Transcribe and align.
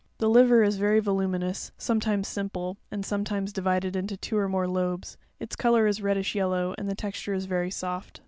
The 0.17 0.27
liver 0.31 0.63
is 0.63 0.77
very 0.77 0.99
voluminous, 0.99 1.71
sometimes 1.77 2.27
simple, 2.27 2.79
and 2.89 3.05
sometimes 3.05 3.53
di 3.53 3.61
vided 3.61 3.95
into 3.95 4.17
two 4.17 4.35
or 4.35 4.49
more 4.49 4.67
lobes: 4.67 5.15
its 5.39 5.55
colour 5.55 5.85
is 5.85 6.01
reddish 6.01 6.33
yellow, 6.33 6.73
and 6.75 6.89
its 6.89 6.99
texture 6.99 7.37
very 7.37 7.69
sofi. 7.69 8.09